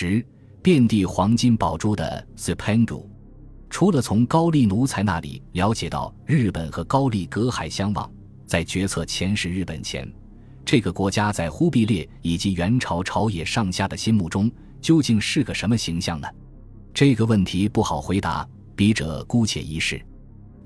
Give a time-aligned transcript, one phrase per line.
[0.00, 0.24] 十，
[0.62, 3.10] 遍地黄金宝珠的 s i p a n g u
[3.68, 8.08] 除了从高丽奴才那里了解到日本和高丽隔海相望，
[8.46, 10.08] 在决策前使日本前，
[10.64, 14.48] 这个国家在忽必烈以及元朝朝野上下的心目中
[14.80, 16.28] 究竟是个什么形象呢？
[16.94, 20.00] 这个问题不好回答，笔者姑且一试。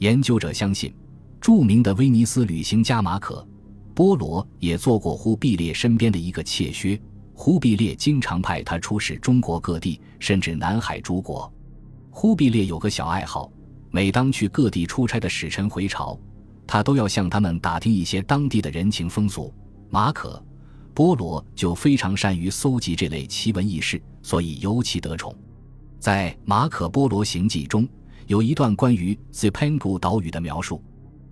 [0.00, 0.94] 研究者相信，
[1.40, 3.36] 著名的威尼斯旅行家马可·
[3.94, 7.00] 波罗也做过忽必烈身边的一个妾薛。
[7.44, 11.52] 忽必烈经常派他出使中国各地，甚至南海诸国。
[12.08, 13.50] 忽必烈有个小爱好，
[13.90, 16.16] 每当去各地出差的使臣回朝，
[16.68, 19.52] 他都要向他们打听一些当地的人情风俗。
[19.90, 20.40] 马可·
[20.94, 25.34] 波罗就非常善于搜集这类奇闻异事，所以尤其得宠。
[25.98, 27.88] 在《马可·波罗行记》中
[28.28, 30.80] 有一段关于 Zipangu 岛屿的描述。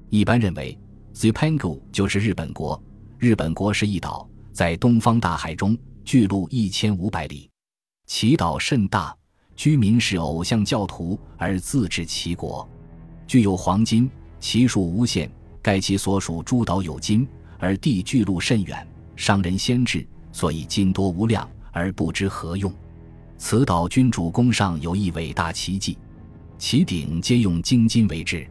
[0.08, 0.76] 一般认为
[1.14, 2.82] ，Zipangu 就是日本国。
[3.16, 5.78] 日本国是一岛，在东方大海中。
[6.04, 7.50] 距路一千五百里，
[8.06, 9.14] 其岛甚大，
[9.54, 12.68] 居民是偶像教徒而自治其国，
[13.26, 15.30] 具有黄金，其数无限。
[15.62, 22.72] 盖其所属诸岛有金，而地距路甚远，商人先至，所以金多无量而不知何用。
[23.36, 25.98] 此岛君主宫上有一伟大奇迹，
[26.56, 28.48] 其顶皆用金金为制，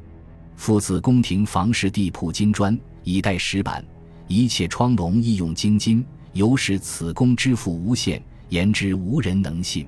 [0.56, 3.84] 父子宫廷房室地铺金砖以待石板，
[4.28, 6.06] 一切窗笼亦用金金。
[6.34, 9.88] 由使此功之富无限，言之无人能信。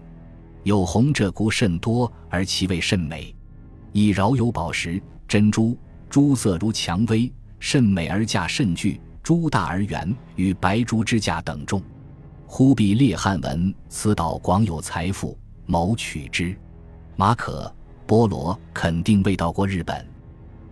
[0.63, 3.35] 有红鹧鸪甚多，而其味甚美。
[3.91, 5.77] 亦饶有宝石、珍珠，
[6.09, 11.81] 珠色如蔷薇，甚美而价甚巨，珠大而圆，与白珠之价等重。
[12.45, 16.55] 忽必烈汉闻此岛广有财富，谋取之。
[17.15, 17.63] 马可·
[18.05, 20.05] 波罗肯定未到过日本，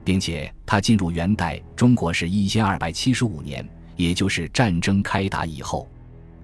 [0.04, 3.68] 并且他进入元代中国是一千二百七十五年。
[4.00, 5.86] 也就是战争开打以后，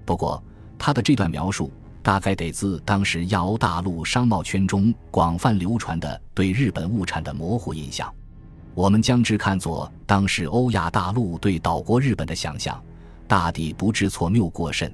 [0.04, 0.40] 不过
[0.78, 8.12] 他的这段描述大概得自当时亚欧大陆商贸圈中广泛流传的对日本物产的模糊印象，
[8.74, 12.78] 我们将之看作当时欧亚大陆对岛国日本的想象，
[13.26, 14.92] 大抵不知错谬过甚。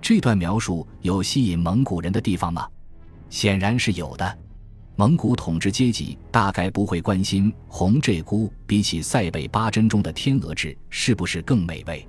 [0.00, 2.68] 这段描述有吸引蒙古人的地方吗？
[3.28, 4.38] 显然是有的。
[4.98, 12.04] 蒙古统治阶级大概不会关心红鹧鸪比起塞北八珍中的天鹅雉是不是更美味，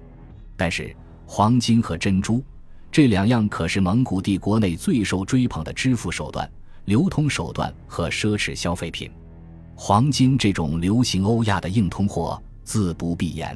[0.58, 0.92] 但是
[1.28, 2.44] 黄金和珍珠
[2.92, 6.52] 这两样可是蒙古帝国内最受追捧的支付手段、
[6.86, 9.12] 流通手段和奢侈消费品。
[9.76, 13.56] 黄金这种流行欧亚的硬通货自不必言，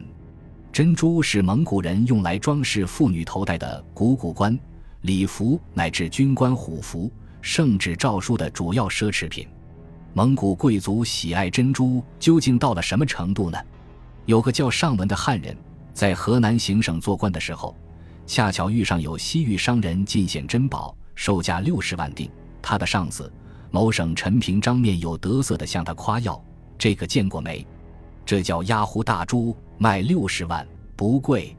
[0.71, 4.55] 珍珠是蒙古人用来装饰妇女头戴的鼓鼓冠、
[5.01, 7.11] 礼服乃至军官虎服。
[7.43, 9.45] 圣旨诏书的主要奢侈品，
[10.13, 13.59] 蒙古贵族喜爱珍珠究竟到了什么程度呢？
[14.25, 15.55] 有个叫尚文的汉人，
[15.93, 17.75] 在河南行省做官的时候，
[18.25, 22.31] 恰巧遇上有西域商人进献珍宝，售价六十万锭。
[22.61, 23.29] 他的上司
[23.71, 26.41] 某省陈平章面有得色的向他夸耀
[26.79, 27.67] ：“这个见过没？
[28.25, 30.65] 这叫压壶大珠，卖六十万，
[30.95, 31.53] 不贵。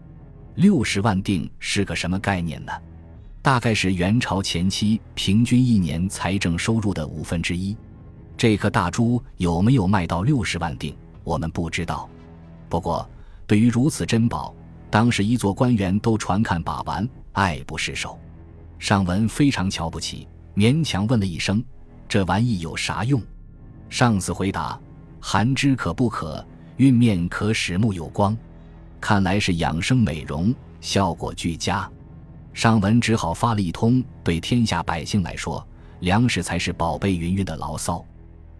[0.55, 2.73] 六十万锭是个什么概念呢？”
[3.45, 7.77] 大概是元朝前期平均一年财政收入的五分之一。
[8.39, 12.09] 这颗大珠有没有卖到六十万锭，我们不知道。
[12.71, 13.07] 不过，
[13.47, 14.55] 对于如此珍宝，
[14.89, 18.19] 当时一座官员都传看把玩，爱不释手。
[18.79, 21.63] 上文非常瞧不起，勉强问了一声
[22.09, 23.21] ：“这玩意有啥用？”
[23.91, 24.81] 上司回答
[25.21, 26.43] ：“含之可不可？
[26.79, 28.35] 运面可使目有光，
[29.03, 31.87] 看来是养生美容，效果俱佳。”
[32.55, 35.67] 尚文只好发了一通对天下百姓来说，
[36.01, 38.03] 粮食才是宝贝云云的牢骚。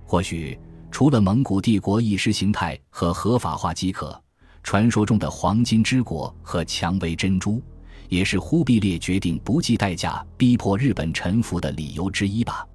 [0.05, 0.59] 或许
[0.91, 4.21] 除了蒙古帝国意识形态和合法化即可，
[4.65, 7.63] 传说中的黄金之国和蔷薇珍珠，
[8.09, 12.67] 也是忽必烈决定不计代价逼迫日本臣服的理由之一吧。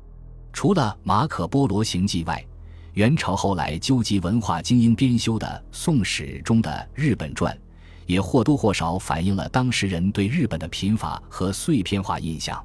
[0.54, 2.44] 除了《马可·波罗行记》外，
[2.94, 7.54] 元朝后来纠集文化精英编修的《宋史》中的《日本传》。
[8.10, 12.60] 也或多或少反映了当时人对日本的贫乏和碎片化印象。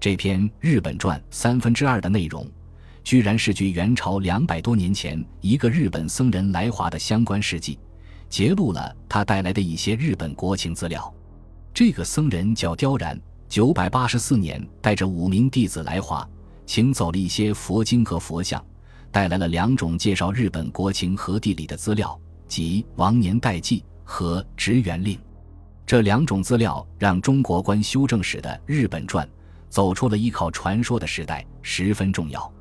[0.00, 2.44] 这篇《日本传》三分之二的内容，
[3.04, 7.78] 居然是据元朝两百多年前一个日本僧人来华的相关事迹，
[8.28, 11.14] 揭露了他带来的一些日本国情资料。
[11.72, 13.16] 这个僧人叫刁然，
[13.48, 16.28] 九百八十四年带着五名弟子来华，
[16.66, 18.60] 请走了一些佛经和佛像，
[19.12, 23.84] 带来了两种介绍日本国情和地理的资料，即王年代记。
[24.04, 25.18] 和职员令，
[25.86, 29.26] 这两种资料让中国官修正史的《日本传》
[29.68, 32.52] 走出了依靠传说的时代，十分重要。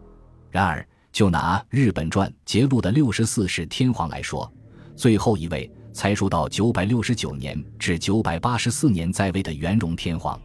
[0.49, 4.51] 然而，就拿《日本传》揭露的六十四世天皇来说，
[4.95, 10.39] 最后一位才数到九百六十九年至九百八十四年在位的元荣天皇。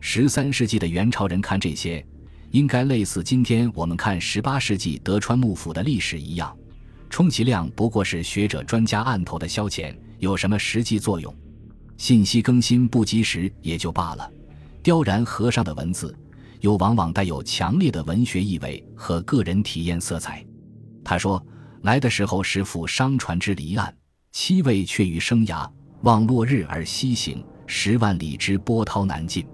[0.00, 2.04] 十三世纪的元朝人看这些，
[2.52, 6.56] 应该类似今天我们看十八世纪德川幕府的历史一样，
[7.10, 11.34] 充其量不过是学者专家案头的消遣，有什么实际作用？
[11.96, 14.30] 信息更新不及时也就罢了。
[14.82, 16.16] 雕然和尚的文字，
[16.60, 20.44] 又往往带有强烈的文学意味和个人体验色彩。
[21.04, 21.44] 他说
[21.82, 23.94] ：“来的时候是赴商船之离岸，
[24.32, 25.68] 七位却于生涯，
[26.02, 29.44] 望落日而西行，十万里之波涛难尽。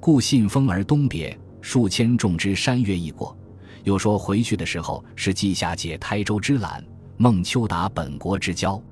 [0.00, 3.36] 故信风而东别，数千众之山岳易过。”
[3.84, 6.82] 又说回去的时候是稷下解台州之览，
[7.18, 8.82] 孟秋达本国之交。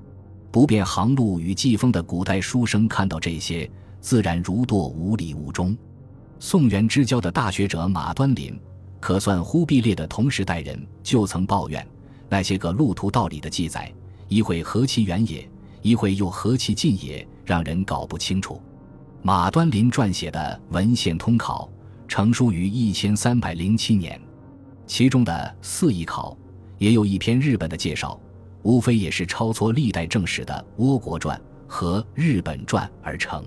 [0.53, 3.67] 不便航路与季风的古代书生看到这些，
[3.99, 5.75] 自然如堕无里无中。
[6.37, 8.55] 宋元之交的大学者马端林，
[8.99, 11.83] 可算忽必烈的同时代人，就曾抱怨
[12.29, 13.91] 那些个路途道理的记载，
[14.27, 15.49] 一会何其远也，
[15.81, 18.61] 一会又何其近也，让人搞不清楚。
[19.23, 21.67] 马端林撰写的《文献通考》
[22.07, 24.21] 成书于一千三百零七年，
[24.85, 25.33] 其中的
[25.65, 26.31] 《四义考》
[26.77, 28.19] 也有一篇日本的介绍。
[28.63, 31.37] 无非也是抄撮历代正史的《倭国传》
[31.67, 33.45] 和《日本传》而成，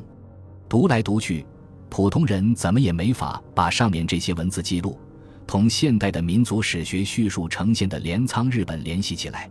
[0.69, 1.45] 读来读去，
[1.89, 4.99] 普通人怎么也没法把上面这些文字记录
[5.47, 9.51] 同现代的民族史学叙述呈现的镰仓日本联系起来。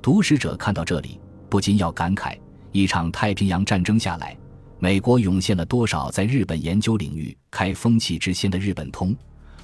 [0.00, 1.18] 读史者看到这里，
[1.48, 2.38] 不禁要感慨：
[2.70, 4.36] 一场太平洋战争下来，
[4.78, 9.14] 美国涌现了多少在日本研究领域开风气之先的日本通，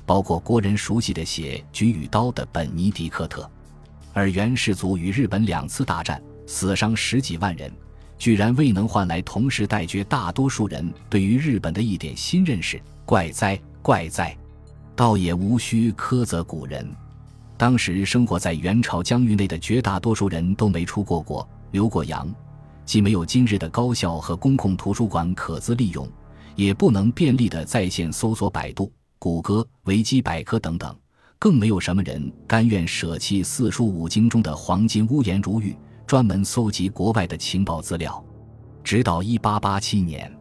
[0.05, 3.49] 包括国人熟悉的写《菊与刀》的本尼迪克特。
[4.17, 7.71] 而元世祖与日本两次大战，死伤十几万人，
[8.17, 14.35] 居然未能换来同时代绝大多数人对于日本的一点新认识，怪哉怪哉！
[14.95, 16.91] 倒也无需苛责古人。
[17.59, 22.35] 当时生活在元朝疆域内的绝大多数人都没出过国、留过洋，
[22.87, 26.09] 既没有今日的高校和公共图书馆可资利用，
[26.55, 30.97] 也不能便利的在线搜索百度、谷歌、维基百科等等。
[31.39, 38.25] 更没有什么人甘愿舍弃四书五经中的黄金屋檐如玉，专门搜集国外的情报资料。
[38.83, 40.33] 直到一八八七年，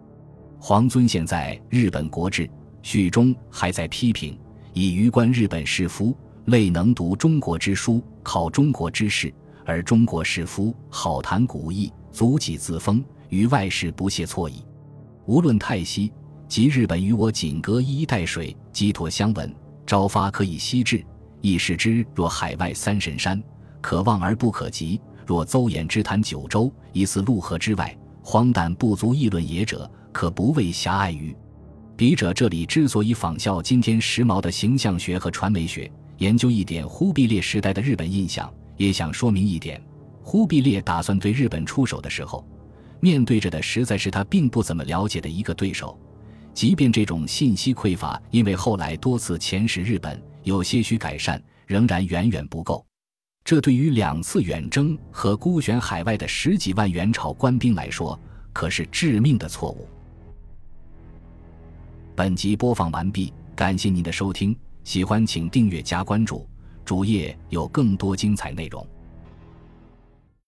[0.60, 2.48] 黄遵宪在《日本国志》
[2.82, 4.40] 序中还在批评：
[4.74, 6.16] 以愚观日本士夫，
[6.46, 9.34] 类能读中国之书，考中国之事，
[9.66, 14.64] 而中国士夫好谈古义，足己自封，于外事不屑错矣。
[15.26, 16.14] 无论泰西
[16.48, 19.54] 即日本与我仅隔一衣带水，寄托相闻。
[19.86, 21.04] 朝发可以西至，
[21.42, 23.42] 亦视之若海外三神山，
[23.82, 31.36] 可望而不可及；若邹衍之谈九州，疑似陆河之外，荒诞不足议论也者，可不谓狭隘于。
[31.96, 39.82] 笔者这里之所以仿效今天时髦的形象学和传媒学，研究一点忽必烈时代的日本印象，也想说明一点：
[40.22, 42.46] 忽必烈打算对日本出手的时候，
[43.00, 45.98] 面对着的实在是他并不怎么了解的一个对手。
[46.56, 52.84] 即便这种信息匮乏，因为后来多次遣使日本有些许改善，仍然远远不够。
[53.44, 58.18] 这对于两次远征和孤悬海外的十几万元朝官兵来说，
[58.54, 59.86] 可是致命的错误。
[62.16, 66.48] 本集播放完毕，感谢您的收听，喜欢请订阅加关注，
[66.86, 68.88] 主页有更多精彩内容。